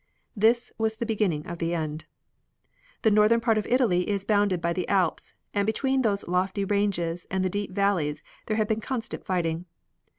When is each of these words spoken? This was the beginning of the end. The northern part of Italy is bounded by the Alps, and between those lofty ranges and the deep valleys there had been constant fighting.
This 0.35 0.71
was 0.79 0.97
the 0.97 1.05
beginning 1.05 1.45
of 1.45 1.59
the 1.59 1.75
end. 1.75 2.05
The 3.03 3.11
northern 3.11 3.39
part 3.39 3.59
of 3.59 3.67
Italy 3.67 4.09
is 4.09 4.25
bounded 4.25 4.59
by 4.59 4.73
the 4.73 4.87
Alps, 4.89 5.35
and 5.53 5.63
between 5.67 6.01
those 6.01 6.27
lofty 6.27 6.65
ranges 6.65 7.27
and 7.29 7.45
the 7.45 7.51
deep 7.53 7.69
valleys 7.71 8.23
there 8.47 8.57
had 8.57 8.67
been 8.67 8.81
constant 8.81 9.23
fighting. 9.23 9.65